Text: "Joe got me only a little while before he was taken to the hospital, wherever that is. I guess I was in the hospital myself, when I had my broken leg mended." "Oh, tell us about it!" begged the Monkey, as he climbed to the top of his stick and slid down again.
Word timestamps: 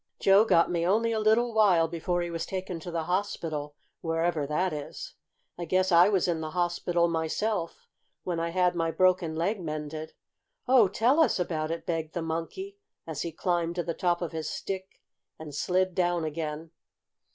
"Joe 0.19 0.45
got 0.45 0.71
me 0.71 0.83
only 0.83 1.11
a 1.11 1.19
little 1.19 1.53
while 1.53 1.87
before 1.87 2.23
he 2.23 2.31
was 2.31 2.47
taken 2.47 2.79
to 2.79 2.89
the 2.89 3.03
hospital, 3.03 3.75
wherever 3.99 4.47
that 4.47 4.73
is. 4.73 5.13
I 5.59 5.65
guess 5.65 5.91
I 5.91 6.09
was 6.09 6.27
in 6.27 6.41
the 6.41 6.49
hospital 6.49 7.07
myself, 7.07 7.85
when 8.23 8.39
I 8.39 8.49
had 8.49 8.73
my 8.73 8.89
broken 8.89 9.35
leg 9.35 9.61
mended." 9.61 10.13
"Oh, 10.67 10.87
tell 10.87 11.19
us 11.19 11.37
about 11.39 11.69
it!" 11.69 11.85
begged 11.85 12.15
the 12.15 12.23
Monkey, 12.23 12.79
as 13.05 13.21
he 13.21 13.31
climbed 13.31 13.75
to 13.75 13.83
the 13.83 13.93
top 13.93 14.23
of 14.23 14.31
his 14.31 14.49
stick 14.49 14.87
and 15.37 15.53
slid 15.53 15.93
down 15.93 16.25
again. 16.25 16.71